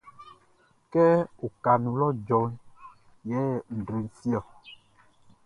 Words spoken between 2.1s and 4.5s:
djɔ yɛ nʼdre fi ɔ.